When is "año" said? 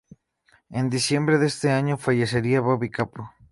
1.71-1.95